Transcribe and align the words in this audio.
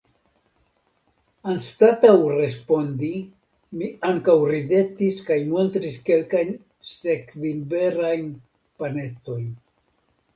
Anstataŭ 1.51 2.13
respondi 2.37 3.09
mi 3.81 3.89
ankaŭ 4.11 4.35
ridetis 4.51 5.19
kaj 5.27 5.37
montris 5.51 5.99
kelkajn 6.07 6.51
sekvinberajn 6.93 8.33
panetojn. 8.81 9.45